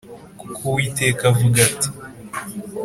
kuko 0.39 0.61
Uwiteka 0.69 1.21
avuga 1.31 1.57
ati 1.69 1.89